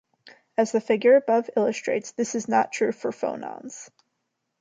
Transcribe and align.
As 0.57 0.71
the 0.71 0.81
figure 0.81 1.15
above 1.15 1.47
illustrates, 1.55 2.09
this 2.13 2.33
is 2.33 2.47
not 2.47 2.71
true 2.71 2.91
for 2.91 3.11
phonons. 3.11 3.91